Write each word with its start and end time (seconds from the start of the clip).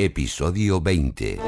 Episodio 0.00 0.80
20. 0.80 1.40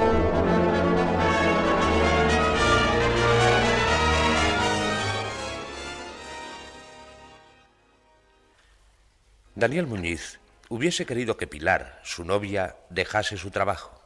Daniel 9.54 9.86
Muñiz 9.86 10.40
hubiese 10.68 11.06
querido 11.06 11.36
que 11.36 11.46
Pilar, 11.46 12.00
su 12.02 12.24
novia, 12.24 12.74
dejase 12.90 13.36
su 13.36 13.52
trabajo, 13.52 14.02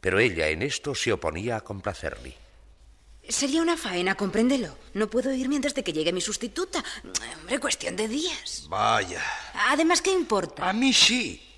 pero 0.00 0.18
ella 0.18 0.48
en 0.48 0.62
esto 0.62 0.96
se 0.96 1.12
oponía 1.12 1.58
a 1.58 1.60
complacerle. 1.60 2.34
Sería 3.28 3.62
una 3.62 3.76
faena, 3.76 4.16
compréndelo. 4.16 4.76
No 4.94 5.08
puedo 5.08 5.32
irme 5.32 5.54
antes 5.54 5.76
de 5.76 5.84
que 5.84 5.92
llegue 5.92 6.12
mi 6.12 6.20
sustituta. 6.20 6.82
Hombre, 7.38 7.60
cuestión 7.60 7.94
de 7.94 8.08
días. 8.08 8.66
Vaya. 8.68 9.22
Además, 9.68 10.02
¿qué 10.02 10.10
importa? 10.10 10.68
A 10.68 10.72
mí 10.72 10.92
sí. 10.92 11.53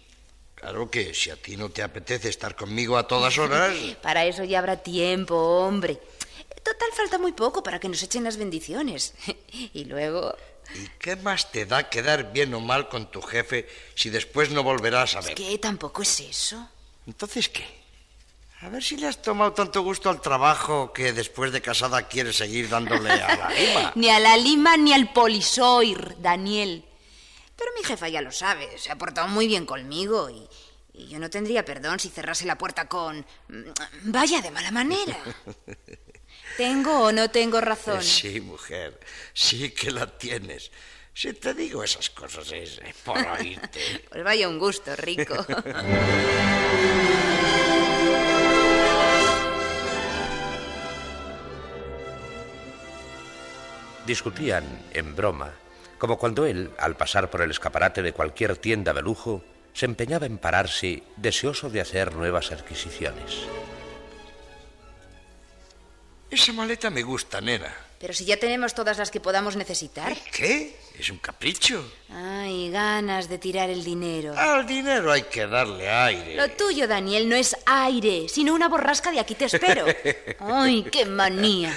Claro 0.66 0.90
que 0.90 1.14
si 1.14 1.30
a 1.30 1.36
ti 1.36 1.56
no 1.56 1.68
te 1.70 1.80
apetece 1.80 2.28
estar 2.28 2.56
conmigo 2.56 2.98
a 2.98 3.06
todas 3.06 3.38
horas. 3.38 3.72
Para 4.02 4.24
eso 4.24 4.42
ya 4.42 4.58
habrá 4.58 4.76
tiempo, 4.76 5.36
hombre. 5.36 6.00
Total, 6.64 6.88
falta 6.92 7.18
muy 7.18 7.30
poco 7.30 7.62
para 7.62 7.78
que 7.78 7.88
nos 7.88 8.02
echen 8.02 8.24
las 8.24 8.36
bendiciones. 8.36 9.14
Y 9.74 9.84
luego... 9.84 10.34
¿Y 10.74 10.88
qué 10.98 11.14
más 11.14 11.52
te 11.52 11.66
da 11.66 11.88
quedar 11.88 12.32
bien 12.32 12.52
o 12.52 12.58
mal 12.58 12.88
con 12.88 13.08
tu 13.12 13.22
jefe 13.22 13.68
si 13.94 14.10
después 14.10 14.50
no 14.50 14.64
volverás 14.64 15.14
a 15.14 15.20
ver? 15.20 15.30
Es 15.30 15.36
que 15.36 15.58
tampoco 15.58 16.02
es 16.02 16.18
eso. 16.18 16.68
Entonces, 17.06 17.48
¿qué? 17.48 17.64
A 18.62 18.68
ver 18.68 18.82
si 18.82 18.96
le 18.96 19.06
has 19.06 19.22
tomado 19.22 19.52
tanto 19.52 19.82
gusto 19.82 20.10
al 20.10 20.20
trabajo 20.20 20.92
que 20.92 21.12
después 21.12 21.52
de 21.52 21.62
casada 21.62 22.08
quieres 22.08 22.38
seguir 22.38 22.68
dándole 22.68 23.12
a 23.12 23.36
la 23.36 23.50
lima. 23.50 23.92
Ni 23.94 24.10
a 24.10 24.18
la 24.18 24.36
lima 24.36 24.76
ni 24.76 24.92
al 24.92 25.12
polisoir, 25.12 26.16
Daniel. 26.20 26.84
Pero 27.56 27.70
mi 27.76 27.84
jefa 27.84 28.08
ya 28.08 28.20
lo 28.20 28.32
sabe, 28.32 28.78
se 28.78 28.92
ha 28.92 28.96
portado 28.96 29.28
muy 29.28 29.46
bien 29.46 29.64
conmigo 29.66 30.28
y, 30.30 30.46
y 30.92 31.08
yo 31.08 31.18
no 31.18 31.30
tendría 31.30 31.64
perdón 31.64 31.98
si 31.98 32.08
cerrase 32.10 32.44
la 32.46 32.58
puerta 32.58 32.86
con... 32.88 33.24
mm, 33.48 33.62
Vaya 34.04 34.40
de 34.42 34.50
mala 34.50 34.70
manera. 34.70 35.16
¿Tengo 36.56 37.00
o 37.06 37.12
no 37.12 37.30
tengo 37.30 37.60
razón? 37.60 38.02
Sí, 38.02 38.40
mujer, 38.40 38.98
sí 39.34 39.70
que 39.70 39.90
la 39.90 40.06
tienes. 40.18 40.70
Si 41.14 41.32
te 41.32 41.54
digo 41.54 41.82
esas 41.82 42.10
cosas 42.10 42.52
es 42.52 42.78
eh, 42.78 42.94
por 43.04 43.18
oírte. 43.18 44.04
Pues 44.10 44.22
vaya 44.22 44.48
un 44.48 44.58
gusto, 44.58 44.94
rico. 44.96 45.34
Discutían, 54.06 54.64
en 54.92 55.16
broma, 55.16 55.52
como 55.98 56.18
cuando 56.18 56.46
él, 56.46 56.70
al 56.78 56.96
pasar 56.96 57.30
por 57.30 57.42
el 57.42 57.50
escaparate 57.50 58.02
de 58.02 58.12
cualquier 58.12 58.56
tienda 58.56 58.92
de 58.92 59.02
lujo, 59.02 59.42
se 59.72 59.86
empeñaba 59.86 60.26
en 60.26 60.38
pararse, 60.38 61.02
deseoso 61.16 61.68
de 61.70 61.80
hacer 61.80 62.14
nuevas 62.14 62.52
adquisiciones. 62.52 63.46
Esa 66.30 66.52
maleta 66.52 66.90
me 66.90 67.02
gusta, 67.02 67.40
nena. 67.40 67.72
Pero 67.98 68.12
si 68.12 68.26
ya 68.26 68.36
tenemos 68.36 68.74
todas 68.74 68.98
las 68.98 69.10
que 69.10 69.20
podamos 69.20 69.56
necesitar. 69.56 70.14
¿Qué? 70.32 70.76
¿Es 70.98 71.08
un 71.08 71.18
capricho? 71.18 71.82
Ay, 72.10 72.70
ganas 72.70 73.28
de 73.28 73.38
tirar 73.38 73.70
el 73.70 73.84
dinero. 73.84 74.36
Al 74.36 74.66
dinero 74.66 75.12
hay 75.12 75.22
que 75.22 75.46
darle 75.46 75.88
aire. 75.88 76.36
Lo 76.36 76.50
tuyo, 76.50 76.86
Daniel, 76.86 77.28
no 77.28 77.36
es 77.36 77.56
aire, 77.64 78.28
sino 78.28 78.54
una 78.54 78.68
borrasca 78.68 79.10
de 79.10 79.20
aquí 79.20 79.34
te 79.34 79.46
espero. 79.46 79.86
Ay, 80.40 80.84
qué 80.90 81.06
manía. 81.06 81.74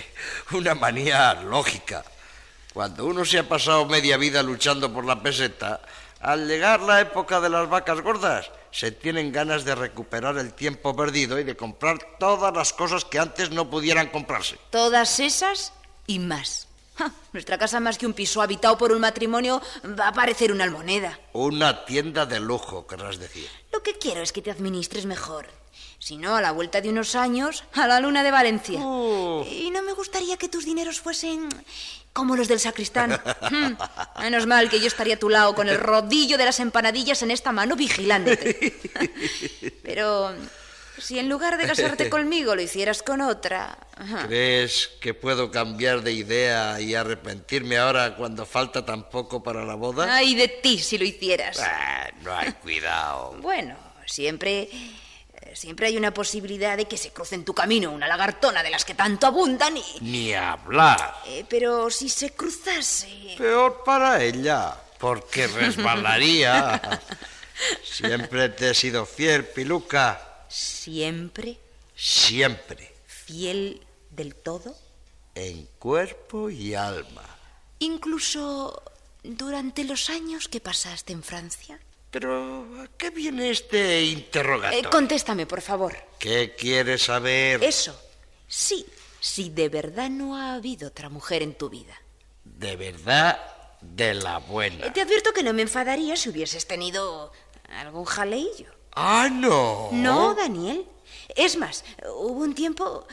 Una 0.52 0.74
manía 0.74 1.34
lógica. 1.34 2.04
Cuando 2.72 3.06
uno 3.06 3.24
se 3.24 3.38
ha 3.38 3.48
pasado 3.48 3.86
media 3.86 4.16
vida 4.16 4.42
luchando 4.42 4.92
por 4.92 5.04
la 5.04 5.22
peseta, 5.22 5.80
al 6.20 6.46
llegar 6.46 6.80
la 6.80 7.00
época 7.00 7.40
de 7.40 7.48
las 7.48 7.68
vacas 7.68 8.00
gordas, 8.00 8.50
se 8.70 8.92
tienen 8.92 9.32
ganas 9.32 9.64
de 9.64 9.74
recuperar 9.74 10.36
el 10.38 10.52
tiempo 10.52 10.94
perdido 10.94 11.38
y 11.38 11.44
de 11.44 11.56
comprar 11.56 11.98
todas 12.18 12.54
las 12.54 12.72
cosas 12.72 13.04
que 13.04 13.18
antes 13.18 13.50
no 13.50 13.70
pudieran 13.70 14.08
comprarse. 14.08 14.58
Todas 14.70 15.20
esas 15.20 15.72
y 16.06 16.18
más. 16.18 16.66
Ja, 16.96 17.12
nuestra 17.32 17.58
casa 17.58 17.78
más 17.80 17.96
que 17.96 18.06
un 18.06 18.12
piso 18.12 18.42
habitado 18.42 18.76
por 18.76 18.92
un 18.92 19.00
matrimonio 19.00 19.62
va 19.98 20.08
a 20.08 20.12
parecer 20.12 20.50
una 20.52 20.64
almoneda. 20.64 21.18
Una 21.32 21.84
tienda 21.84 22.26
de 22.26 22.40
lujo, 22.40 22.86
querrás 22.86 23.18
decir. 23.18 23.48
Lo 23.72 23.82
que 23.82 23.96
quiero 23.98 24.20
es 24.20 24.32
que 24.32 24.42
te 24.42 24.50
administres 24.50 25.06
mejor. 25.06 25.46
Si 25.98 26.16
no, 26.16 26.36
a 26.36 26.40
la 26.40 26.52
vuelta 26.52 26.80
de 26.80 26.88
unos 26.90 27.14
años, 27.14 27.64
a 27.74 27.86
la 27.86 28.00
luna 28.00 28.22
de 28.22 28.30
Valencia. 28.30 28.80
Oh. 28.82 29.44
Y 29.50 29.70
no 29.70 29.82
me 29.82 29.92
gustaría 29.92 30.36
que 30.36 30.48
tus 30.48 30.64
dineros 30.64 31.00
fuesen 31.00 31.48
como 32.12 32.36
los 32.36 32.48
del 32.48 32.60
sacristán. 32.60 33.20
Hmm, 33.50 33.74
Menos 34.20 34.46
mal 34.46 34.70
que 34.70 34.80
yo 34.80 34.86
estaría 34.86 35.14
a 35.14 35.18
tu 35.18 35.28
lado 35.28 35.54
con 35.54 35.68
el 35.68 35.78
rodillo 35.78 36.38
de 36.38 36.44
las 36.46 36.60
empanadillas 36.60 37.22
en 37.22 37.30
esta 37.30 37.52
mano 37.52 37.76
vigilándote. 37.76 38.74
Pero 39.82 40.34
si 40.98 41.18
en 41.18 41.28
lugar 41.28 41.58
de 41.58 41.66
casarte 41.66 42.08
conmigo 42.10 42.54
lo 42.54 42.62
hicieras 42.62 43.02
con 43.02 43.20
otra... 43.20 43.76
¿Crees 44.26 44.88
que 45.00 45.14
puedo 45.14 45.50
cambiar 45.50 46.02
de 46.02 46.12
idea 46.12 46.80
y 46.80 46.94
arrepentirme 46.94 47.76
ahora 47.78 48.16
cuando 48.16 48.46
falta 48.46 48.84
tan 48.84 49.08
poco 49.10 49.42
para 49.42 49.64
la 49.64 49.74
boda? 49.74 50.14
Ay, 50.14 50.34
de 50.34 50.48
ti 50.48 50.78
si 50.78 50.96
lo 50.98 51.04
hicieras. 51.04 51.58
Ah, 51.60 52.08
no 52.22 52.34
hay 52.36 52.52
cuidado. 52.52 53.36
Bueno, 53.42 53.76
siempre... 54.06 54.68
Siempre 55.54 55.86
hay 55.88 55.96
una 55.96 56.12
posibilidad 56.14 56.76
de 56.76 56.86
que 56.86 56.96
se 56.96 57.10
cruce 57.10 57.34
en 57.34 57.44
tu 57.44 57.54
camino 57.54 57.90
una 57.90 58.06
lagartona 58.08 58.62
de 58.62 58.70
las 58.70 58.84
que 58.84 58.94
tanto 58.94 59.26
abundan 59.26 59.76
y... 59.76 59.82
Ni 60.00 60.34
hablar. 60.34 61.22
Eh, 61.26 61.44
pero 61.48 61.90
si 61.90 62.08
se 62.08 62.30
cruzase... 62.30 63.34
Peor 63.36 63.82
para 63.84 64.22
ella, 64.22 64.74
porque 64.98 65.46
resbalaría. 65.48 66.80
Siempre 67.82 68.48
te 68.50 68.70
he 68.70 68.74
sido 68.74 69.04
fiel, 69.06 69.44
Piluca. 69.46 70.44
Siempre 70.48 71.58
Siempre. 71.94 72.94
fiel 73.06 73.84
del 74.10 74.34
todo, 74.36 74.74
En 75.34 75.66
cuerpo 75.78 76.48
y 76.50 76.74
alma. 76.74 77.24
incluso 77.80 78.82
durante 79.22 79.84
los 79.84 80.08
años 80.10 80.48
que 80.48 80.60
pasaste 80.60 81.12
en 81.12 81.22
Francia. 81.22 81.78
Pero, 82.10 82.66
¿a 82.82 82.86
qué 82.96 83.10
viene 83.10 83.50
este 83.50 83.98
Eh, 83.98 84.04
interrogatorio? 84.06 84.90
contéstame, 84.90 85.46
por 85.46 85.60
favor. 85.60 85.94
¿Qué 86.18 86.54
quieres 86.56 87.02
saber? 87.04 87.62
Eso, 87.62 87.98
sí, 88.46 88.86
si 89.20 89.50
de 89.50 89.68
verdad 89.68 90.08
no 90.08 90.36
ha 90.36 90.54
habido 90.54 90.88
otra 90.88 91.08
mujer 91.10 91.42
en 91.42 91.54
tu 91.54 91.68
vida. 91.68 91.94
De 92.44 92.76
verdad, 92.76 93.38
de 93.82 94.14
la 94.14 94.38
Eh, 94.38 94.42
buena. 94.48 94.92
Te 94.92 95.02
advierto 95.02 95.32
que 95.32 95.42
no 95.42 95.52
me 95.52 95.62
enfadaría 95.62 96.16
si 96.16 96.30
hubieses 96.30 96.66
tenido 96.66 97.30
algún 97.68 98.06
jaleillo. 98.06 98.72
Ah, 98.92 99.28
no. 99.30 99.90
No, 99.92 100.34
Daniel. 100.34 100.86
Es 101.36 101.56
más, 101.58 101.84
hubo 102.04 102.42
un 102.42 102.54
tiempo, 102.54 103.06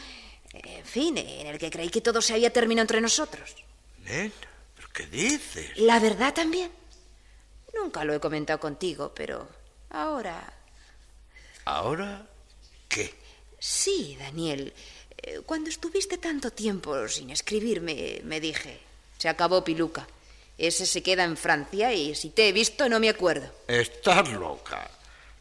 en 0.54 0.86
fin, 0.86 1.18
en 1.18 1.48
el 1.48 1.58
que 1.60 1.70
creí 1.70 1.90
que 1.90 2.02
todo 2.02 2.22
se 2.22 2.34
había 2.34 2.52
terminado 2.54 2.84
entre 2.84 3.02
nosotros. 3.02 3.56
Nena, 4.06 4.32
¿pero 4.76 4.88
qué 4.94 5.06
dices? 5.08 5.72
La 5.78 6.00
verdad 6.00 6.34
también. 6.34 6.72
Nunca 7.76 8.04
lo 8.04 8.14
he 8.14 8.20
comentado 8.20 8.60
contigo, 8.60 9.12
pero 9.14 9.48
ahora... 9.90 10.54
¿Ahora 11.66 12.26
qué? 12.88 13.14
Sí, 13.60 14.16
Daniel. 14.20 14.74
Eh, 15.18 15.42
Cuando 15.46 15.70
estuviste 15.70 16.18
tanto 16.18 16.52
tiempo 16.52 17.08
sin 17.08 17.30
escribirme, 17.32 18.22
me 18.24 18.40
dije, 18.40 18.80
se 19.18 19.30
acabó 19.30 19.64
Piluca. 19.64 20.08
Ese 20.58 20.86
se 20.86 21.04
queda 21.04 21.24
en 21.24 21.36
Francia 21.36 21.94
y 21.94 22.16
si 22.16 22.30
te 22.30 22.48
he 22.48 22.52
visto 22.54 22.88
no 22.88 23.00
me 23.00 23.10
acuerdo. 23.10 23.52
Estás 23.68 24.30
loca. 24.30 24.90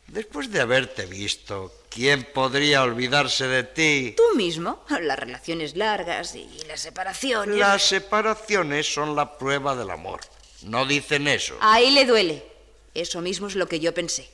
Después 0.09 0.51
de 0.51 0.61
haberte 0.61 1.07
visto, 1.07 1.73
¿quién 1.89 2.25
podría 2.35 2.83
olvidarse 2.83 3.47
de 3.47 3.65
ti? 3.65 4.15
Tú 4.17 4.37
mismo, 4.37 4.85
las 5.01 5.19
relaciones 5.19 5.77
largas 5.77 6.35
y 6.35 6.49
las 6.67 6.81
separaciones. 6.81 7.57
Las 7.57 7.83
separaciones 7.83 8.93
son 8.93 9.15
la 9.15 9.39
prueba 9.39 9.75
del 9.77 9.91
amor. 9.91 10.21
¿No 10.65 10.87
dicen 10.87 11.29
eso? 11.29 11.57
Ahí 11.61 11.91
le 11.91 12.05
duele. 12.07 12.45
Eso 12.95 13.21
mismo 13.21 13.49
es 13.49 13.55
lo 13.55 13.69
que 13.69 13.81
yo 13.81 13.93
pensé. 13.93 14.29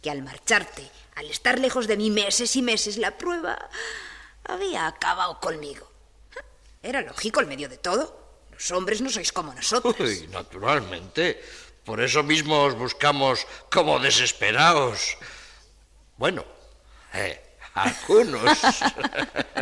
Que 0.00 0.10
al 0.10 0.22
marcharte, 0.22 0.88
al 1.16 1.26
estar 1.30 1.58
lejos 1.58 1.86
de 1.86 1.96
mí 1.96 2.10
meses 2.10 2.54
y 2.56 2.62
meses, 2.62 2.98
la 2.98 3.18
prueba 3.18 3.68
había 4.44 4.86
acabado 4.86 5.40
conmigo. 5.40 5.90
Era 6.82 7.00
lógico 7.00 7.40
en 7.40 7.48
medio 7.48 7.68
de 7.68 7.78
todo. 7.78 8.20
Los 8.50 8.70
hombres 8.70 9.00
no 9.00 9.10
sois 9.10 9.32
como 9.32 9.54
nosotros. 9.54 9.96
Uy, 9.98 10.28
naturalmente. 10.28 11.42
Por 11.84 12.00
eso 12.00 12.22
mismo 12.22 12.62
os 12.62 12.74
buscamos 12.74 13.46
como 13.70 13.98
desesperados. 13.98 15.16
Bueno, 16.16 16.44
eh, 17.12 17.40
algunos. 17.74 18.58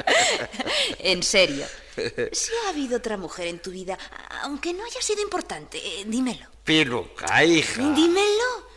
en 0.99 1.23
serio. 1.23 1.67
Si 2.33 2.53
ha 2.65 2.71
habido 2.71 2.99
otra 2.99 3.17
mujer 3.17 3.47
en 3.49 3.61
tu 3.61 3.71
vida, 3.71 3.99
aunque 4.43 4.73
no 4.73 4.85
haya 4.85 5.01
sido 5.01 5.23
importante, 5.23 5.79
eh, 5.79 6.05
dímelo. 6.07 6.47
Piluca, 6.65 7.45
hija. 7.45 7.83
Dímelo. 7.95 8.71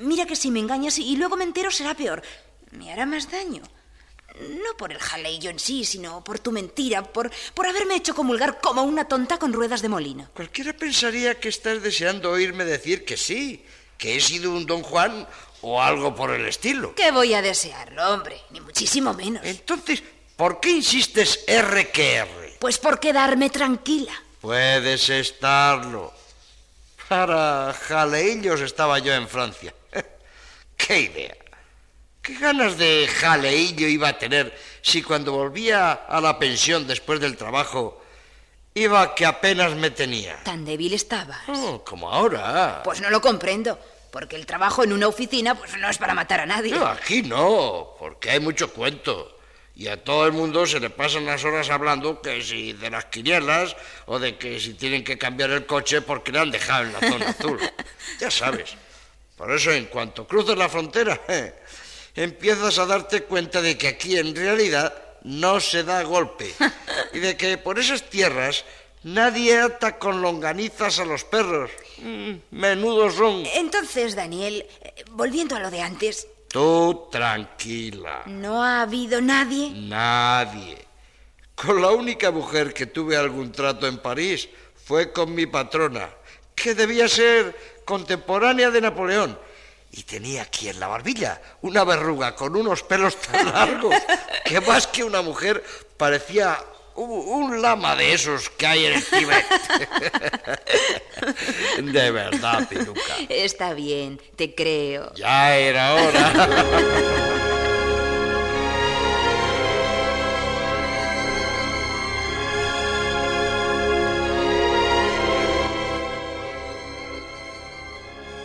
Mira 0.00 0.26
que 0.26 0.36
si 0.36 0.50
me 0.50 0.60
engañas 0.60 0.98
y 0.98 1.16
luego 1.16 1.36
me 1.36 1.44
entero 1.44 1.70
será 1.70 1.94
peor. 1.94 2.22
Me 2.72 2.92
hará 2.92 3.06
más 3.06 3.30
daño. 3.30 3.62
No 4.40 4.76
por 4.76 4.92
el 4.92 4.98
jaleillo 4.98 5.50
en 5.50 5.58
sí, 5.58 5.84
sino 5.84 6.22
por 6.22 6.38
tu 6.38 6.52
mentira, 6.52 7.02
por, 7.02 7.30
por 7.52 7.66
haberme 7.66 7.96
hecho 7.96 8.14
comulgar 8.14 8.60
como 8.60 8.82
una 8.82 9.06
tonta 9.06 9.38
con 9.38 9.52
ruedas 9.52 9.82
de 9.82 9.88
molino. 9.88 10.30
Cualquiera 10.34 10.72
pensaría 10.72 11.38
que 11.40 11.48
estás 11.48 11.82
deseando 11.82 12.30
oírme 12.30 12.64
decir 12.64 13.04
que 13.04 13.16
sí, 13.16 13.64
que 13.98 14.16
he 14.16 14.20
sido 14.20 14.52
un 14.52 14.66
don 14.66 14.82
Juan 14.82 15.26
o 15.62 15.82
algo 15.82 16.14
por 16.14 16.30
el 16.30 16.46
estilo. 16.46 16.94
¿Qué 16.94 17.10
voy 17.10 17.34
a 17.34 17.42
desearlo, 17.42 18.14
hombre? 18.14 18.40
Ni 18.50 18.60
muchísimo 18.60 19.12
menos. 19.12 19.42
Entonces, 19.44 20.02
¿por 20.36 20.60
qué 20.60 20.70
insistes 20.70 21.44
R 21.46 21.90
que 21.90 22.14
R? 22.14 22.39
Pues 22.60 22.76
por 22.76 23.00
quedarme 23.00 23.48
tranquila. 23.48 24.12
Puedes 24.42 25.08
estarlo. 25.08 26.12
Para 27.08 27.72
jaleillos 27.72 28.60
estaba 28.60 28.98
yo 28.98 29.14
en 29.14 29.26
Francia. 29.26 29.74
¡Qué 30.76 31.00
idea! 31.00 31.34
¿Qué 32.20 32.34
ganas 32.34 32.76
de 32.76 33.08
jaleillo 33.08 33.88
iba 33.88 34.08
a 34.08 34.18
tener 34.18 34.54
si 34.82 35.02
cuando 35.02 35.32
volvía 35.32 35.92
a 35.92 36.20
la 36.20 36.38
pensión 36.38 36.86
después 36.86 37.18
del 37.18 37.38
trabajo 37.38 38.04
iba 38.74 39.14
que 39.14 39.24
apenas 39.24 39.74
me 39.74 39.90
tenía? 39.90 40.36
¿Tan 40.44 40.66
débil 40.66 40.92
estabas? 40.92 41.40
Oh, 41.48 41.82
como 41.82 42.12
ahora. 42.12 42.82
Pues 42.84 43.00
no 43.00 43.08
lo 43.08 43.22
comprendo, 43.22 43.78
porque 44.10 44.36
el 44.36 44.44
trabajo 44.44 44.84
en 44.84 44.92
una 44.92 45.08
oficina 45.08 45.54
pues 45.54 45.74
no 45.78 45.88
es 45.88 45.96
para 45.96 46.12
matar 46.12 46.40
a 46.40 46.46
nadie. 46.46 46.72
No, 46.72 46.86
aquí 46.86 47.22
no, 47.22 47.96
porque 47.98 48.32
hay 48.32 48.40
mucho 48.40 48.70
cuento. 48.70 49.39
Y 49.80 49.88
a 49.88 49.96
todo 49.96 50.26
el 50.26 50.32
mundo 50.32 50.66
se 50.66 50.78
le 50.78 50.90
pasan 50.90 51.24
las 51.24 51.42
horas 51.42 51.70
hablando 51.70 52.20
que 52.20 52.42
si 52.42 52.74
de 52.74 52.90
las 52.90 53.06
quinielas 53.06 53.74
o 54.04 54.18
de 54.18 54.36
que 54.36 54.60
si 54.60 54.74
tienen 54.74 55.02
que 55.02 55.16
cambiar 55.16 55.48
el 55.52 55.64
coche 55.64 56.02
porque 56.02 56.32
le 56.32 56.38
han 56.38 56.50
dejado 56.50 56.84
en 56.84 56.92
la 56.92 57.00
zona 57.00 57.28
azul. 57.30 57.58
Ya 58.20 58.30
sabes. 58.30 58.74
Por 59.38 59.50
eso 59.50 59.72
en 59.72 59.86
cuanto 59.86 60.28
cruces 60.28 60.58
la 60.58 60.68
frontera, 60.68 61.18
empiezas 62.14 62.78
a 62.78 62.84
darte 62.84 63.22
cuenta 63.22 63.62
de 63.62 63.78
que 63.78 63.88
aquí 63.88 64.18
en 64.18 64.36
realidad 64.36 64.92
no 65.22 65.60
se 65.60 65.82
da 65.82 66.02
golpe 66.02 66.54
y 67.14 67.20
de 67.20 67.38
que 67.38 67.56
por 67.56 67.78
esas 67.78 68.02
tierras 68.10 68.66
nadie 69.02 69.60
ata 69.60 69.98
con 69.98 70.20
longanizas 70.20 70.98
a 70.98 71.06
los 71.06 71.24
perros. 71.24 71.70
Mm, 72.02 72.32
menudos 72.50 73.14
son. 73.14 73.46
Entonces, 73.54 74.14
Daniel, 74.14 74.66
eh, 74.82 75.04
volviendo 75.12 75.56
a 75.56 75.60
lo 75.60 75.70
de 75.70 75.80
antes, 75.80 76.28
Tú 76.50 77.06
tranquila. 77.12 78.24
¿no 78.26 78.60
ha 78.60 78.82
habido 78.82 79.20
nadie? 79.20 79.70
Nadie. 79.70 80.84
Con 81.54 81.80
la 81.80 81.90
única 81.90 82.32
mujer 82.32 82.74
que 82.74 82.86
tuve 82.86 83.16
algún 83.16 83.52
trato 83.52 83.86
en 83.86 83.98
París 83.98 84.48
fue 84.84 85.12
con 85.12 85.32
mi 85.32 85.46
patrona, 85.46 86.10
que 86.56 86.74
debía 86.74 87.08
ser 87.08 87.56
contemporánea 87.84 88.70
de 88.72 88.80
Napoleón. 88.80 89.38
Y 89.92 90.02
tenía 90.02 90.42
aquí 90.42 90.68
en 90.68 90.80
la 90.80 90.88
barbilla 90.88 91.40
una 91.62 91.84
verruga 91.84 92.34
con 92.34 92.56
unos 92.56 92.82
pelos 92.82 93.14
tan 93.16 93.46
largos 93.46 93.94
que 94.44 94.60
más 94.60 94.88
que 94.88 95.04
una 95.04 95.22
mujer 95.22 95.62
parecía 95.96 96.58
un, 96.96 97.10
un 97.10 97.62
lama 97.62 97.96
de 97.96 98.12
esos 98.12 98.50
que 98.50 98.66
hay 98.66 98.86
en 98.86 98.94
el 98.94 99.04
Tíbet. 99.04 99.46
de 101.92 102.10
verdad, 102.10 102.68
Piluca. 102.68 103.16
Está 103.28 103.74
bien, 103.74 104.20
te 104.36 104.54
creo. 104.54 105.12
Ya 105.14 105.56
era 105.56 105.94
hora. 105.94 106.48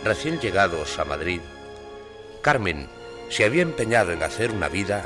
Recién 0.06 0.38
llegados 0.38 1.00
a 1.00 1.04
Madrid, 1.04 1.40
Carmen 2.40 2.86
se 3.28 3.44
había 3.44 3.62
empeñado 3.62 4.12
en 4.12 4.22
hacer 4.22 4.52
una 4.52 4.68
vida 4.68 5.04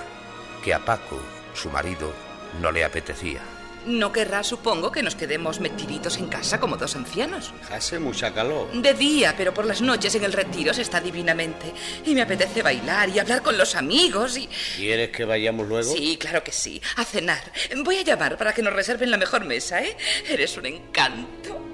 que 0.63 0.75
a 0.75 0.85
Paco, 0.85 1.19
su 1.55 1.71
marido, 1.71 2.13
no 2.61 2.73
le 2.73 2.85
apetecía. 2.85 3.41
No 3.87 4.13
querrá, 4.13 4.43
supongo, 4.45 4.93
que 4.93 5.03
nos 5.03 5.15
quedemos 5.15 5.59
metiditos 5.59 6.19
en 6.19 6.29
casa 6.29 6.61
como 6.61 6.77
dos 6.77 6.97
ancianos. 6.97 7.55
Hace 7.71 7.99
mucha 7.99 8.35
calor. 8.35 8.71
De 8.73 8.93
día, 8.93 9.35
pero 9.37 9.55
por 9.55 9.65
las 9.65 9.81
noches 9.81 10.15
en 10.15 10.25
el 10.25 10.35
retiro 10.35 10.75
se 10.75 10.83
está 10.83 11.01
divinamente. 11.01 11.73
Y 12.05 12.15
me 12.15 12.21
apetece 12.23 12.63
bailar 12.63 13.09
y 13.09 13.19
hablar 13.19 13.41
con 13.41 13.57
los 13.57 13.75
amigos 13.75 14.37
y... 14.37 14.49
¿Quieres 14.77 15.11
que 15.11 15.25
vayamos 15.25 15.67
luego? 15.67 15.95
Sí, 15.95 16.19
claro 16.19 16.45
que 16.45 16.53
sí. 16.53 16.81
A 16.97 17.05
cenar. 17.05 17.41
Voy 17.83 17.97
a 17.97 18.03
llamar 18.03 18.37
para 18.37 18.53
que 18.53 18.63
nos 18.63 18.75
reserven 18.75 19.11
la 19.11 19.17
mejor 19.17 19.47
mesa, 19.47 19.83
¿eh? 19.83 19.97
Eres 20.29 20.59
un 20.59 20.67
encanto. 20.67 21.70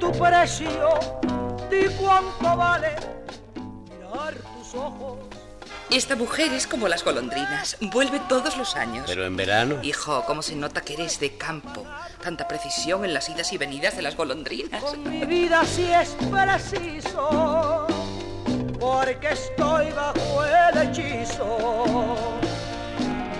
Tu 0.00 0.10
precio, 0.12 0.68
di 1.70 1.86
cuánto 1.98 2.56
vale 2.56 2.96
mirar 3.90 4.34
tus 4.34 4.74
ojos. 4.74 5.18
Esta 5.90 6.16
mujer 6.16 6.52
es 6.52 6.66
como 6.66 6.88
las 6.88 7.04
golondrinas. 7.04 7.76
Vuelve 7.80 8.20
todos 8.28 8.56
los 8.56 8.74
años. 8.76 9.04
Pero 9.06 9.26
en 9.26 9.36
verano. 9.36 9.78
Hijo, 9.82 10.24
cómo 10.24 10.40
se 10.40 10.56
nota 10.56 10.80
que 10.80 10.94
eres 10.94 11.20
de 11.20 11.36
campo. 11.36 11.84
Tanta 12.22 12.48
precisión 12.48 13.04
en 13.04 13.12
las 13.12 13.28
idas 13.28 13.52
y 13.52 13.58
venidas 13.58 13.94
de 13.96 14.02
las 14.02 14.16
golondrinas. 14.16 14.82
Con 14.82 15.02
mi 15.02 15.26
vida 15.26 15.62
si 15.64 15.92
es 15.92 16.16
preciso, 16.30 17.86
porque 18.78 19.32
estoy 19.32 19.90
bajo 19.90 20.44
el 20.44 20.78
hechizo 20.88 22.16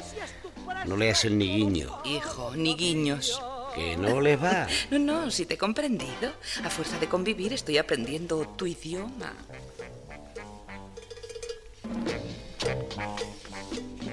no 0.87 0.97
le 0.97 1.11
hacen 1.11 1.39
ni 1.39 1.49
guiño. 1.49 2.01
Hijo, 2.05 2.53
ni 2.55 2.75
guiños. 2.75 3.41
Que 3.75 3.97
no 3.97 4.21
les 4.21 4.41
va. 4.41 4.69
No, 4.91 4.99
no, 4.99 5.31
si 5.31 5.47
te 5.47 5.55
he 5.55 5.59
comprendido. 5.59 6.33
A 6.63 6.71
fuerza 6.71 6.99
de 6.99 7.09
convivir 7.09 7.53
estoy 7.53 7.79
aprendiendo 7.79 8.47
tu 8.57 8.67
idioma. 8.67 9.33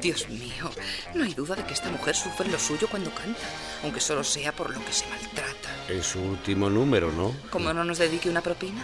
Dios 0.01 0.27
mío, 0.29 0.72
no 1.13 1.24
hay 1.24 1.34
duda 1.34 1.55
de 1.55 1.63
que 1.63 1.74
esta 1.74 1.89
mujer 1.89 2.15
sufre 2.15 2.50
lo 2.50 2.58
suyo 2.58 2.88
cuando 2.89 3.13
canta, 3.13 3.39
aunque 3.84 4.00
solo 4.00 4.24
sea 4.24 4.51
por 4.51 4.75
lo 4.75 4.84
que 4.84 4.91
se 4.91 5.05
maltrata. 5.08 5.70
En 5.88 6.01
su 6.01 6.20
último 6.20 6.70
número, 6.70 7.12
¿no? 7.12 7.36
¿Cómo 7.51 7.72
no 7.72 7.84
nos 7.84 8.00
dedique 8.00 8.29
una 8.29 8.41
propina? 8.41 8.84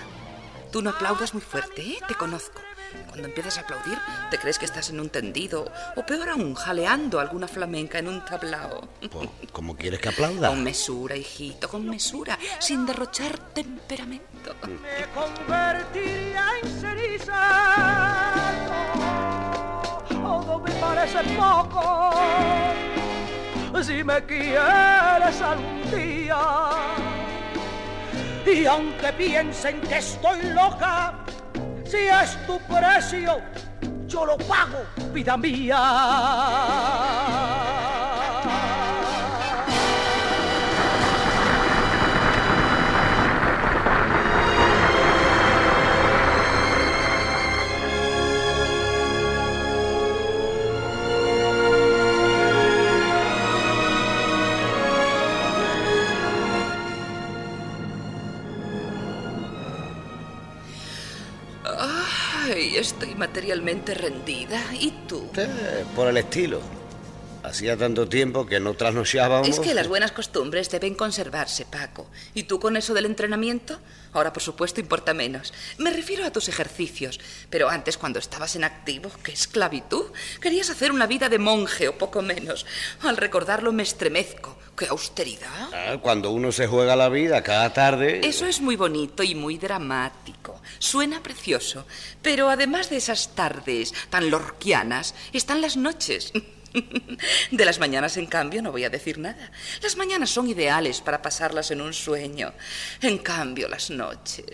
Tú 0.71 0.81
no 0.81 0.91
aplaudas 0.91 1.33
muy 1.33 1.41
fuerte, 1.41 1.81
¿eh? 1.81 1.97
Te 2.07 2.13
conozco. 2.13 2.62
Cuando 3.07 3.27
empiezas 3.27 3.57
a 3.57 3.62
aplaudir, 3.62 3.97
te 4.29 4.38
crees 4.38 4.59
que 4.59 4.65
estás 4.65 4.89
en 4.91 5.00
un 5.00 5.09
tendido, 5.09 5.71
o 5.95 6.05
peor 6.05 6.29
aún, 6.29 6.53
jaleando 6.53 7.19
alguna 7.19 7.47
flamenca 7.47 8.00
en 8.00 8.07
un 8.07 8.24
tablao. 8.24 8.88
Pues, 9.09 9.29
¿Cómo 9.51 9.75
quieres 9.75 10.00
que 10.00 10.09
aplauda? 10.09 10.50
Con 10.50 10.63
mesura, 10.63 11.15
hijito, 11.15 11.67
con 11.67 11.89
mesura, 11.89 12.38
sin 12.59 12.86
derrochar 12.86 13.38
temperamento. 13.53 14.55
me 14.67 15.05
convertiría 15.15 16.45
en 16.62 16.81
ceniza. 16.81 18.37
Parece 20.98 21.22
poco. 21.36 22.12
Si 23.84 24.04
me 24.04 24.20
quieres 24.25 25.42
algún 25.44 25.92
día. 25.92 26.39
Y 28.44 28.66
aunque 28.66 29.13
piensen 29.13 29.80
que 29.82 30.00
estoy 30.00 30.42
loca, 30.54 31.13
Si 31.86 31.98
es 31.98 32.36
tu 32.48 32.60
precio, 32.62 33.39
yo 34.08 34.25
lo 34.25 34.38
pago, 34.39 34.80
vida 35.13 35.38
mía. 35.38 35.77
Estoy 62.50 63.13
materialmente 63.16 63.94
rendida. 63.94 64.62
¿Y 64.74 64.92
tú? 65.08 65.30
Eh, 65.36 65.84
por 65.96 66.08
el 66.08 66.18
estilo. 66.18 66.62
Hacía 67.48 67.77
tanto 67.77 68.10
tiempo 68.10 68.46
que 68.46 68.60
no 68.60 68.74
trasnocheábamos. 68.74 69.48
Es 69.48 69.62
que 69.62 69.74
las 69.74 69.88
buenas 69.88 70.12
costumbres 70.12 70.70
deben 70.70 70.96
conservarse, 70.96 71.66
Paco. 71.66 72.10
¿Y 72.34 72.44
tú 72.44 72.60
con 72.60 72.75
eso 72.75 72.94
del 72.94 73.06
entrenamiento? 73.06 73.80
Ahora, 74.12 74.34
por 74.34 74.44
supuesto, 74.44 74.82
importa 74.82 75.13
menos. 75.13 75.54
Me 75.77 75.92
refiero 75.92 76.25
a 76.25 76.32
tus 76.32 76.50
ejercicios. 76.50 77.22
Pero 77.50 77.70
antes, 77.70 77.98
cuando 77.98 78.20
estabas 78.20 78.58
en 78.58 78.66
activo, 78.66 79.10
qué 79.24 79.32
esclavitud. 79.32 80.08
Querías 80.42 80.70
hacer 80.70 80.92
una 80.92 81.08
vida 81.08 81.30
de 81.30 81.39
monje 81.39 81.88
o 81.88 81.98
poco 81.98 82.22
menos. 82.22 82.66
Al 83.01 83.16
recordarlo 83.16 83.72
me 83.72 83.84
estremezco. 83.84 84.58
¡Qué 84.77 84.88
austeridad! 84.88 85.70
Ah, 85.74 85.98
Cuando 86.01 86.32
uno 86.32 86.51
se 86.51 86.68
juega 86.68 86.96
la 86.98 87.08
vida 87.10 87.42
cada 87.44 87.72
tarde. 87.74 88.22
Eso 88.27 88.46
es 88.46 88.60
muy 88.60 88.75
bonito 88.75 89.24
y 89.24 89.36
muy 89.36 89.58
dramático. 89.58 90.62
Suena 90.80 91.24
precioso. 91.24 91.86
Pero 92.22 92.50
además 92.50 92.89
de 92.89 92.98
esas 92.98 93.36
tardes 93.36 93.94
tan 94.10 94.30
lorquianas, 94.30 95.16
están 95.32 95.62
las 95.62 95.77
noches. 95.77 96.34
De 97.51 97.65
las 97.65 97.79
mañanas, 97.79 98.17
en 98.17 98.25
cambio, 98.25 98.62
no 98.62 98.72
voy 98.72 98.84
a 98.84 98.89
decir 98.89 99.17
nada. 99.17 99.51
Las 99.81 99.96
mañanas 99.98 100.29
son 100.29 100.48
ideales 100.48 101.01
para 101.01 101.22
pasarlas 101.22 101.72
en 101.72 101.81
un 101.81 101.93
sueño. 101.93 102.53
En 103.01 103.17
cambio, 103.17 103.67
las 103.67 103.89
noches. 103.89 104.46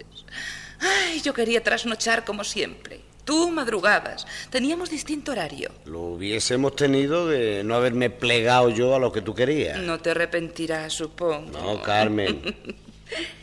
Ay, 0.79 1.21
yo 1.21 1.33
quería 1.33 1.63
trasnochar 1.63 2.25
como 2.25 2.43
siempre. 2.43 3.01
Tú 3.23 3.51
madrugabas. 3.51 4.27
Teníamos 4.49 4.89
distinto 4.89 5.31
horario. 5.31 5.71
Lo 5.85 6.01
hubiésemos 6.01 6.75
tenido 6.75 7.27
de 7.27 7.63
no 7.63 7.75
haberme 7.75 8.09
plegado 8.09 8.69
yo 8.69 8.95
a 8.95 8.99
lo 8.99 9.13
que 9.13 9.21
tú 9.21 9.33
querías. 9.33 9.79
No 9.79 9.99
te 9.99 10.11
arrepentirás, 10.11 10.93
supongo. 10.93 11.57
No, 11.57 11.81
Carmen. 11.81 12.41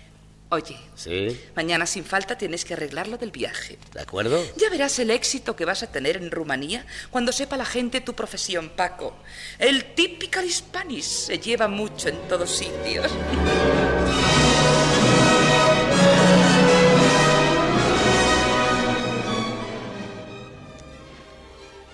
Oye, 0.52 0.76
¿Sí? 0.97 1.40
mañana 1.54 1.87
sin 1.87 2.04
falta 2.04 2.37
tienes 2.37 2.64
que 2.64 2.75
arreglar 2.75 3.07
lo 3.07 3.16
del 3.16 3.30
viaje. 3.30 3.78
¿De 3.95 4.00
acuerdo? 4.00 4.45
Ya 4.57 4.69
verás 4.69 4.99
el 4.99 5.11
éxito 5.11 5.54
que 5.54 5.64
vas 5.64 5.85
a 5.85 5.92
tener 5.92 6.16
en 6.16 6.33
Rumanía 6.33 6.85
cuando 7.11 7.30
sepa 7.30 7.57
la 7.57 7.64
gente 7.64 8.00
tu 8.00 8.14
profesión, 8.14 8.71
Paco. 8.71 9.16
El 9.61 9.95
typical 9.95 10.45
Hispanis 10.45 11.07
se 11.07 11.38
lleva 11.38 11.69
mucho 11.69 12.09
en 12.09 12.16
todos 12.28 12.50
sitios. 12.50 13.12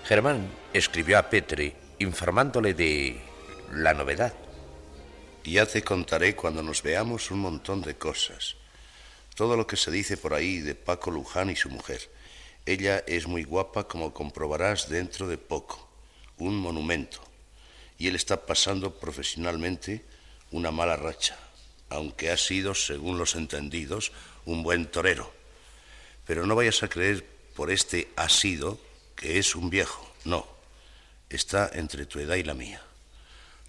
Germán 0.05 0.49
escribió 0.73 1.19
a 1.19 1.29
Petri 1.29 1.75
informándole 1.99 2.73
de 2.73 3.21
la 3.71 3.93
novedad. 3.93 4.33
Ya 5.47 5.65
te 5.65 5.81
contaré 5.81 6.35
cuando 6.35 6.61
nos 6.61 6.83
veamos 6.83 7.31
un 7.31 7.39
montón 7.39 7.81
de 7.81 7.95
cosas. 7.95 8.57
Todo 9.33 9.55
lo 9.55 9.65
que 9.65 9.77
se 9.77 9.89
dice 9.91 10.17
por 10.17 10.33
ahí 10.33 10.59
de 10.59 10.75
Paco 10.75 11.09
Luján 11.09 11.49
y 11.49 11.55
su 11.55 11.69
mujer. 11.69 12.11
Ella 12.65 13.01
es 13.07 13.27
muy 13.27 13.45
guapa, 13.45 13.87
como 13.87 14.13
comprobarás 14.13 14.89
dentro 14.89 15.25
de 15.25 15.37
poco. 15.37 15.87
Un 16.37 16.57
monumento. 16.57 17.21
Y 17.97 18.09
él 18.09 18.17
está 18.17 18.45
pasando 18.45 18.99
profesionalmente 18.99 20.03
una 20.51 20.69
mala 20.69 20.97
racha, 20.97 21.39
aunque 21.87 22.29
ha 22.29 22.35
sido, 22.35 22.75
según 22.75 23.17
los 23.17 23.35
entendidos, 23.35 24.11
un 24.43 24.63
buen 24.63 24.87
torero. 24.91 25.31
Pero 26.25 26.45
no 26.45 26.55
vayas 26.55 26.83
a 26.83 26.89
creer 26.89 27.25
por 27.55 27.71
este 27.71 28.09
ha 28.17 28.27
sido 28.27 28.81
que 29.15 29.39
es 29.39 29.55
un 29.55 29.69
viejo. 29.69 30.13
No. 30.25 30.45
Está 31.29 31.71
entre 31.73 32.05
tu 32.05 32.19
edad 32.19 32.35
y 32.35 32.43
la 32.43 32.53
mía. 32.53 32.86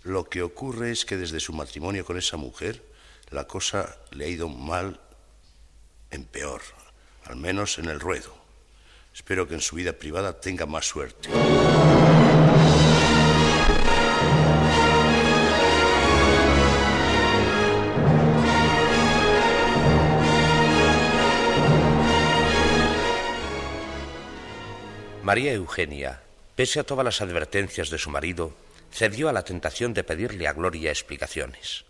Lo 0.02 0.28
que 0.28 0.42
ocurre 0.42 0.92
es 0.92 1.04
que 1.04 1.16
desde 1.16 1.40
su 1.40 1.52
matrimonio 1.52 2.04
con 2.04 2.16
esa 2.16 2.36
mujer, 2.36 2.82
la 3.30 3.46
cosa 3.46 3.96
le 4.10 4.24
ha 4.24 4.28
ido 4.28 4.48
mal 4.48 5.00
en 6.10 6.24
peor, 6.24 6.62
al 7.24 7.36
menos 7.36 7.78
en 7.78 7.86
el 7.86 8.00
ruedo. 8.00 8.34
Espero 9.14 9.48
que 9.48 9.54
en 9.54 9.60
su 9.60 9.76
vida 9.76 9.92
privada 9.92 10.40
tenga 10.40 10.66
más 10.66 10.86
suerte. 10.86 11.28
María 25.22 25.52
Eugenia, 25.52 26.22
pese 26.56 26.80
a 26.80 26.84
todas 26.84 27.04
las 27.04 27.20
advertencias 27.20 27.90
de 27.90 27.98
su 27.98 28.08
marido, 28.08 28.54
cedió 28.90 29.28
a 29.28 29.32
la 29.32 29.44
tentación 29.44 29.94
de 29.94 30.04
pedirle 30.04 30.48
a 30.48 30.52
Gloria 30.52 30.90
explicaciones. 30.90 31.84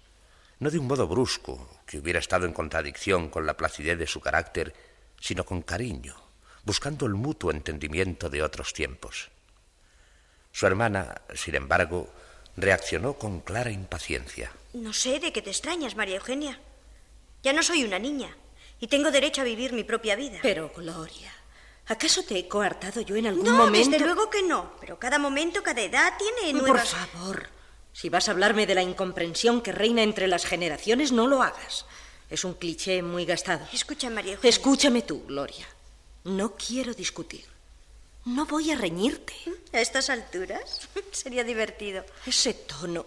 No 0.61 0.71
de 0.71 0.79
un 0.79 0.87
modo 0.87 1.07
brusco, 1.07 1.81
que 1.87 1.99
hubiera 1.99 2.19
estado 2.19 2.47
en 2.47 2.53
contradicción 2.53 3.29
con 3.29 3.47
la 3.47 3.57
placidez 3.57 3.99
de 3.99 4.07
su 4.07 4.21
carácter, 4.21 4.75
sino 5.21 5.45
con 5.45 5.63
cariño, 5.63 6.17
buscando 6.65 7.07
el 7.07 7.15
mutuo 7.15 7.51
entendimiento 7.51 8.29
de 8.29 8.43
otros 8.43 8.73
tiempos. 8.73 9.31
Su 10.53 10.67
hermana, 10.67 11.23
sin 11.35 11.55
embargo, 11.55 12.13
reaccionó 12.57 13.15
con 13.15 13.41
clara 13.41 13.71
impaciencia. 13.71 14.51
No 14.73 14.93
sé 14.93 15.21
de 15.21 15.33
qué 15.33 15.43
te 15.43 15.51
extrañas, 15.51 15.97
María 15.97 16.17
Eugenia. 16.17 16.61
Ya 17.43 17.53
no 17.53 17.63
soy 17.63 17.85
una 17.85 17.99
niña 17.99 18.37
y 18.81 18.89
tengo 18.89 19.11
derecho 19.11 19.43
a 19.43 19.45
vivir 19.45 19.73
mi 19.73 19.85
propia 19.85 20.17
vida. 20.17 20.41
Pero, 20.43 20.73
Gloria, 20.75 21.33
¿acaso 21.89 22.23
te 22.23 22.39
he 22.39 22.49
coartado 22.49 23.01
yo 23.01 23.17
en 23.17 23.27
algún 23.27 23.45
no, 23.45 23.57
momento? 23.57 23.91
desde 23.91 24.05
luego 24.05 24.31
que 24.31 24.43
no. 24.43 24.73
Pero 24.81 24.99
cada 24.99 25.19
momento, 25.19 25.63
cada 25.63 25.81
edad 25.83 26.13
tiene 26.19 26.53
Por 26.59 26.69
nuevas... 26.69 26.91
favor, 26.91 27.49
si 27.93 28.09
vas 28.09 28.29
a 28.29 28.33
hablarme 28.33 28.67
de 28.67 28.75
la 28.75 28.83
incomprensión 28.83 29.61
que 29.61 29.73
reina 29.73 30.03
entre 30.03 30.29
las 30.29 30.45
generaciones, 30.45 31.13
no 31.13 31.27
lo 31.27 31.43
hagas. 31.43 31.85
Es 32.31 32.45
un 32.45 32.55
cliché 32.55 33.03
muy 33.03 33.25
gastado. 33.25 33.67
Escucha, 33.73 34.11
María 34.11 34.35
Eugenia. 34.35 34.51
Escúchame 34.51 35.03
tú, 35.03 35.25
Gloria. 35.27 35.67
No 36.25 36.55
quiero 36.57 36.93
discutir. 36.93 37.45
No 38.27 38.45
voy 38.45 38.71
a 38.71 38.77
reñirte. 38.77 39.33
A 39.73 39.81
estas 39.81 40.11
alturas 40.11 40.89
sería 41.13 41.43
divertido. 41.45 42.05
Ese 42.27 42.53
tono. 42.53 43.07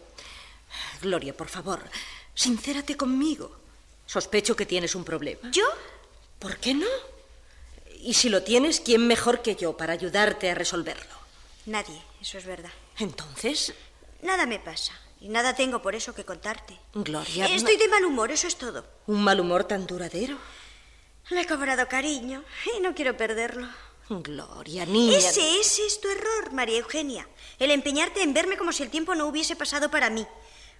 Gloria, 1.01 1.35
por 1.35 1.49
favor, 1.49 1.81
sincérate 2.33 2.95
conmigo. 2.97 3.55
Sospecho 4.05 4.55
que 4.55 4.65
tienes 4.65 4.95
un 4.95 5.03
problema. 5.03 5.51
¿Yo? 5.51 5.65
¿Por 6.39 6.57
qué 6.57 6.73
no? 6.73 6.87
Y 8.03 8.13
si 8.15 8.29
lo 8.29 8.43
tienes, 8.43 8.79
¿quién 8.79 9.07
mejor 9.07 9.41
que 9.41 9.55
yo 9.55 9.77
para 9.77 9.93
ayudarte 9.93 10.49
a 10.49 10.55
resolverlo? 10.55 11.13
Nadie, 11.65 12.01
eso 12.21 12.37
es 12.37 12.45
verdad. 12.45 12.71
Entonces, 12.97 13.73
Nada 14.23 14.45
me 14.45 14.59
pasa 14.59 14.93
y 15.19 15.29
nada 15.29 15.55
tengo 15.55 15.81
por 15.81 15.95
eso 15.95 16.13
que 16.13 16.23
contarte. 16.25 16.77
Gloria. 16.93 17.47
no- 17.47 17.55
Estoy 17.55 17.75
de 17.77 17.87
mal 17.87 18.05
humor, 18.05 18.31
eso 18.31 18.47
es 18.47 18.55
todo. 18.55 18.85
¿Un 19.07 19.23
mal 19.23 19.39
humor 19.39 19.63
tan 19.63 19.87
duradero? 19.87 20.37
Le 21.29 21.41
he 21.41 21.47
cobrado 21.47 21.87
cariño 21.87 22.43
y 22.77 22.81
no 22.81 22.93
quiero 22.93 23.17
perderlo. 23.17 23.67
Gloria, 24.09 24.85
niña. 24.85 25.17
Ese, 25.17 25.59
ese 25.59 25.85
es 25.87 26.01
tu 26.01 26.09
error, 26.09 26.51
María 26.51 26.77
Eugenia. 26.79 27.27
El 27.57 27.71
empeñarte 27.71 28.21
en 28.21 28.33
verme 28.33 28.57
como 28.57 28.73
si 28.73 28.83
el 28.83 28.89
tiempo 28.91 29.15
no 29.15 29.25
hubiese 29.27 29.55
pasado 29.55 29.89
para 29.89 30.09
mí. 30.09 30.25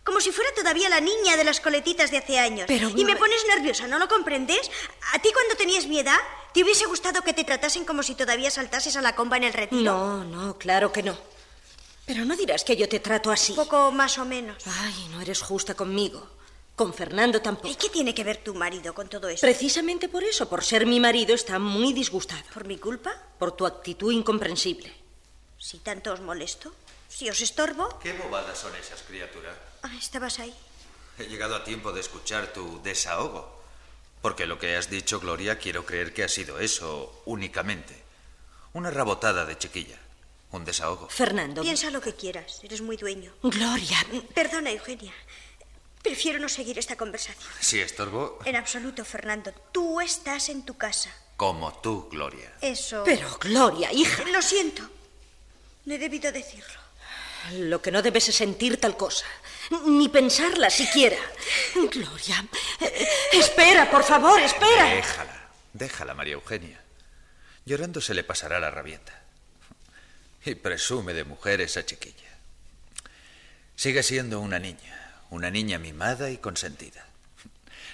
Como 0.04 0.20
si 0.20 0.32
fuera 0.32 0.50
todavía 0.56 0.90
la 0.90 1.00
niña 1.00 1.38
de 1.38 1.44
las 1.44 1.60
coletitas 1.60 2.10
de 2.10 2.18
hace 2.18 2.40
años. 2.40 2.66
Pero, 2.68 2.90
y 2.90 3.06
me 3.06 3.16
pones 3.16 3.46
nerviosa, 3.48 3.88
¿no 3.88 4.00
lo 4.00 4.08
comprendes? 4.08 4.72
¿A 5.14 5.20
ti 5.20 5.30
cuando 5.32 5.56
tenías 5.56 5.86
mi 5.86 6.00
edad, 6.00 6.18
te 6.54 6.64
hubiese 6.64 6.86
gustado 6.86 7.22
que 7.22 7.34
te 7.34 7.44
tratasen 7.44 7.86
como 7.86 8.02
si 8.02 8.16
todavía 8.16 8.50
saltases 8.50 8.96
a 8.96 9.02
la 9.02 9.16
comba 9.16 9.38
en 9.38 9.44
el 9.44 9.54
retiro? 9.54 9.84
No, 9.84 10.24
no, 10.24 10.58
claro 10.58 10.92
que 10.92 11.04
no. 11.04 11.18
Pero 12.06 12.26
no 12.26 12.36
dirás 12.36 12.64
que 12.64 12.76
yo 12.76 12.90
te 12.90 13.00
trato 13.00 13.32
así. 13.32 13.54
Poco 13.54 13.92
más 13.92 14.18
o 14.18 14.26
menos. 14.26 14.64
Ay, 14.66 15.08
no 15.12 15.22
eres 15.22 15.42
justa 15.42 15.76
conmigo. 15.76 16.28
Con 16.76 16.94
Fernando 16.94 17.38
¿Y 17.38 17.42
tampoco. 17.42 17.78
qué 17.80 17.90
tiene 17.90 18.16
que 18.16 18.24
ver 18.24 18.38
tu 18.38 18.56
marido 18.56 18.94
con 18.96 19.08
todo 19.08 19.30
eso? 19.30 19.42
Precisamente 19.42 20.10
por 20.10 20.24
eso, 20.24 20.50
por 20.50 20.64
ser 20.64 20.88
mi 20.88 21.00
marido, 21.00 21.36
está 21.36 21.60
muy 21.60 21.94
disgustado. 21.94 22.42
¿Por 22.54 22.66
mi 22.66 22.78
culpa? 22.80 23.14
Por 23.38 23.52
tu 23.52 23.68
actitud 23.68 24.12
incomprensible. 24.12 24.92
Si 25.60 25.78
tanto 25.78 26.12
os 26.12 26.22
molesto, 26.22 26.74
si 27.12 27.30
os 27.30 27.42
estorbo. 27.42 28.00
¿Qué 28.00 28.14
bobadas 28.14 28.58
son 28.58 28.76
esas, 28.76 29.02
criatura? 29.04 29.54
Ah, 29.84 29.92
estabas 30.00 30.40
ahí. 30.40 30.56
He 31.20 31.26
llegado 31.26 31.56
a 31.56 31.64
tiempo 31.64 31.92
de 31.92 32.00
escuchar 32.00 32.54
tu 32.54 32.82
desahogo. 32.82 33.62
Porque 34.22 34.46
lo 34.46 34.58
que 34.58 34.78
has 34.78 34.90
dicho, 34.90 35.20
Gloria, 35.20 35.58
quiero 35.58 35.86
creer 35.86 36.14
que 36.14 36.24
ha 36.24 36.30
sido 36.30 36.60
eso 36.60 37.22
únicamente. 37.26 38.02
Una 38.74 38.92
rabotada 38.92 39.46
de 39.46 39.58
chiquilla. 39.58 39.98
Un 40.52 40.64
desahogo. 40.64 41.10
Fernando. 41.10 41.62
Piensa 41.62 41.90
lo 41.92 42.02
que 42.02 42.16
quieras, 42.16 42.60
eres 42.64 42.82
muy 42.82 42.98
dueño. 42.98 43.34
Gloria. 43.42 43.98
Perdona, 44.34 44.72
Eugenia. 44.72 45.14
Prefiero 46.02 46.40
no 46.40 46.50
seguir 46.50 46.80
esta 46.80 46.96
conversación. 46.96 47.52
Si 47.60 47.80
estorbo, 47.80 48.40
En 48.46 48.56
absoluto, 48.56 49.04
Fernando. 49.06 49.52
Tú 49.72 50.02
estás 50.02 50.50
en 50.50 50.64
tu 50.64 50.76
casa. 50.78 51.14
Como 51.38 51.74
tú, 51.82 52.08
Gloria. 52.10 52.54
Eso. 52.62 53.04
Pero, 53.04 53.38
Gloria, 53.40 53.92
hija. 53.92 54.24
Lo 54.26 54.42
siento. 54.42 54.84
No 55.86 55.94
he 55.94 55.98
debido 55.98 56.32
decirlo. 56.32 56.81
Lo 57.54 57.82
que 57.82 57.92
no 57.92 58.02
debes 58.02 58.30
es 58.30 58.36
sentir 58.36 58.80
tal 58.80 58.96
cosa. 58.98 59.26
Ni 59.86 60.10
pensarla 60.10 60.70
siquiera. 60.70 61.18
Gloria. 61.92 62.46
eh, 62.80 63.08
Espera, 63.34 63.90
por 63.90 64.04
favor, 64.04 64.40
espera. 64.42 64.86
Déjala, 64.86 65.50
déjala, 65.74 66.14
María 66.14 66.34
Eugenia. 66.34 66.80
Llorando 67.66 68.02
se 68.02 68.14
le 68.14 68.24
pasará 68.24 68.60
la 68.60 68.72
rabieta. 68.72 69.20
Y 70.46 70.56
presume 70.56 71.14
de 71.14 71.24
mujer 71.24 71.62
esa 71.62 71.86
chiquilla. 71.86 72.30
Sigue 73.76 74.04
siendo 74.04 74.40
una 74.40 74.60
niña, 74.60 75.14
una 75.30 75.50
niña 75.52 75.78
mimada 75.80 76.30
y 76.30 76.38
consentida. 76.38 77.06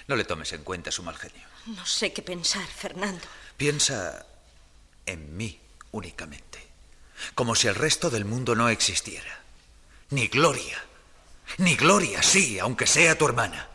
No 0.06 0.16
le 0.16 0.24
tomes 0.24 0.52
en 0.52 0.64
cuenta 0.64 0.90
su 0.90 1.02
mal 1.02 1.16
genio. 1.16 1.46
No 1.66 1.84
sé 1.86 2.12
qué 2.12 2.22
pensar, 2.22 2.66
Fernando. 2.66 3.26
Piensa 3.56 4.24
en 5.04 5.36
mí 5.36 5.58
únicamente, 5.92 6.66
como 7.34 7.54
si 7.54 7.68
el 7.68 7.74
resto 7.74 8.10
del 8.10 8.24
mundo 8.24 8.54
no 8.54 8.68
existiera. 8.68 9.40
Ni 10.10 10.28
Gloria, 10.28 10.78
ni 11.58 11.76
Gloria, 11.76 12.22
sí, 12.22 12.58
aunque 12.58 12.86
sea 12.86 13.16
tu 13.16 13.26
hermana. 13.26 13.68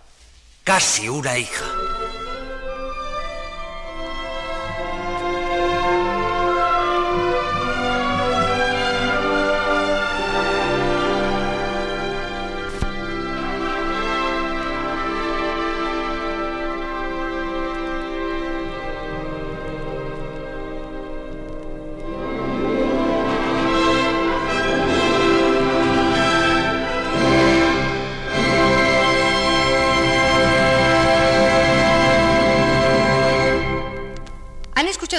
Casi 0.64 1.10
una 1.10 1.38
hija. 1.38 1.66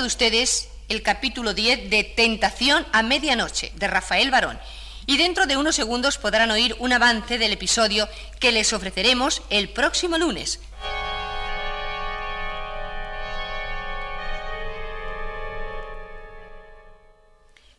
Escuchado 0.04 0.28
ustedes 0.28 0.68
el 0.90 1.02
capítulo 1.02 1.54
10 1.54 1.88
de 1.88 2.04
Tentación 2.04 2.87
a 2.92 3.02
Medianoche 3.02 3.73
de 3.76 3.87
Rafael 3.87 4.30
Barón. 4.30 4.61
Y 5.06 5.16
dentro 5.16 5.46
de 5.46 5.56
unos 5.56 5.76
segundos 5.76 6.18
podrán 6.18 6.50
oír 6.50 6.76
un 6.78 6.92
avance 6.92 7.38
del 7.38 7.52
episodio 7.52 8.06
que 8.38 8.52
les 8.52 8.75
ofreceremos 8.75 9.40
el 9.49 9.70
próximo 9.70 10.18
lunes. 10.18 10.61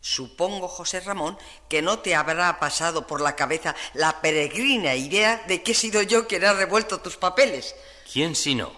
Supongo, 0.02 0.68
José 0.68 1.02
Ramón, 1.02 1.38
que 1.70 1.84
no 1.84 2.00
te 2.00 2.16
habrá 2.16 2.60
pasado 2.60 3.06
por 3.06 3.22
la 3.22 3.36
cabeza 3.36 3.76
la 3.94 4.20
peregrina 4.22 4.96
idea 4.96 5.44
de 5.48 5.62
que 5.62 5.74
he 5.74 5.76
sido 5.76 6.02
yo 6.02 6.28
quien 6.28 6.44
ha 6.46 6.54
revuelto 6.54 7.02
tus 7.02 7.18
papeles. 7.18 7.76
¿Quién 8.12 8.36
si 8.36 8.56
no? 8.56 8.74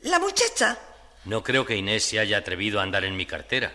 La 0.00 0.18
muchacha. 0.18 0.78
No 1.24 1.42
creo 1.42 1.64
que 1.64 1.76
Inés 1.76 2.04
se 2.04 2.18
haya 2.18 2.38
atrevido 2.38 2.80
a 2.80 2.82
andar 2.82 3.04
en 3.04 3.16
mi 3.16 3.26
cartera. 3.26 3.74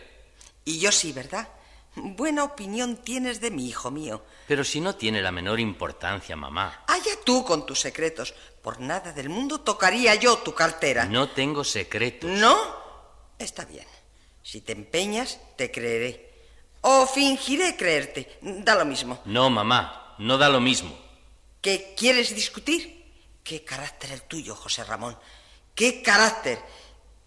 Y 0.66 0.80
yo 0.80 0.92
sí, 0.92 1.14
¿verdad? 1.14 1.48
Buena 1.96 2.44
opinión 2.44 2.98
tienes 2.98 3.42
de 3.42 3.52
mi 3.52 3.68
hijo 3.68 3.90
mío. 3.90 4.24
Pero 4.48 4.64
si 4.64 4.80
no 4.82 4.96
tiene 4.96 5.22
la 5.22 5.32
menor 5.32 5.60
importancia, 5.60 6.36
mamá. 6.36 6.84
Allá 6.88 7.12
tú 7.26 7.44
con 7.44 7.66
tus 7.66 7.80
secretos. 7.80 8.34
Por 8.62 8.80
nada 8.80 9.14
del 9.14 9.30
mundo 9.30 9.62
tocaría 9.62 10.14
yo 10.16 10.38
tu 10.40 10.54
cartera. 10.54 11.06
No 11.06 11.30
tengo 11.30 11.64
secretos. 11.64 12.30
¿No? 12.30 12.56
Está 13.40 13.66
bien. 13.66 13.88
Si 14.44 14.62
te 14.62 14.74
empeñas, 14.74 15.40
te 15.56 15.72
creeré. 15.72 16.34
O 16.82 17.08
fingiré 17.08 17.76
creerte. 17.76 18.38
Da 18.42 18.76
lo 18.76 18.86
mismo. 18.86 19.22
No, 19.26 19.50
mamá, 19.50 20.16
no 20.20 20.38
da 20.38 20.50
lo 20.50 20.60
mismo. 20.60 20.96
¿Qué 21.62 21.96
quieres 21.98 22.36
discutir? 22.36 23.06
¿Qué 23.44 23.64
carácter 23.64 24.12
el 24.12 24.22
tuyo, 24.24 24.56
José 24.56 24.84
Ramón? 24.84 25.18
¿Qué 25.74 26.02
carácter? 26.02 26.60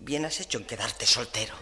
Bien 0.03 0.25
has 0.25 0.41
hecho 0.41 0.57
en 0.57 0.65
quedarte 0.65 1.05
soltero. 1.05 1.55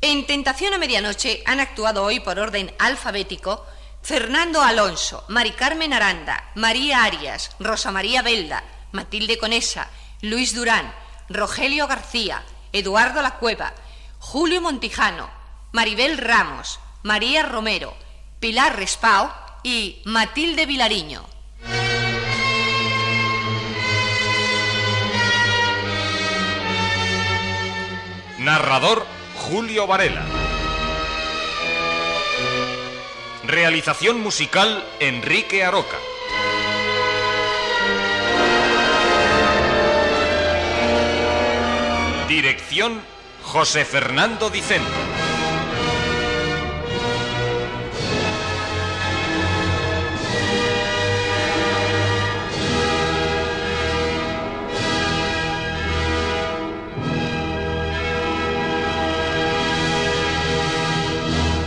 En 0.00 0.26
Tentación 0.26 0.74
a 0.74 0.78
Medianoche 0.78 1.44
han 1.46 1.60
actuado 1.60 2.02
hoy 2.02 2.18
por 2.18 2.40
orden 2.40 2.74
alfabético 2.80 3.64
Fernando 4.02 4.60
Alonso, 4.60 5.24
Mari 5.28 5.52
Carmen 5.52 5.92
Aranda, 5.92 6.50
María 6.56 7.04
Arias, 7.04 7.54
Rosa 7.60 7.92
María 7.92 8.22
Belda, 8.22 8.64
Matilde 8.90 9.38
Conesa, 9.38 9.88
Luis 10.20 10.52
Durán, 10.56 10.92
Rogelio 11.28 11.86
García, 11.86 12.42
Eduardo 12.72 13.22
La 13.22 13.38
Cueva, 13.38 13.72
Julio 14.18 14.60
Montijano, 14.60 15.30
Maribel 15.70 16.18
Ramos, 16.18 16.80
María 17.02 17.42
Romero, 17.42 17.94
Pilar 18.38 18.76
Respau 18.76 19.28
y 19.64 20.02
Matilde 20.04 20.66
Vilariño. 20.66 21.24
Narrador 28.38 29.04
Julio 29.36 29.88
Varela. 29.88 30.24
Realización 33.44 34.20
musical 34.20 34.84
Enrique 35.00 35.64
Aroca. 35.64 35.96
Dirección 42.28 43.02
José 43.42 43.84
Fernando 43.84 44.50
Dicento. 44.50 45.31